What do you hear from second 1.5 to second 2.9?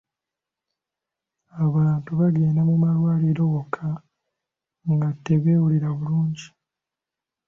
Abantu bagenda mu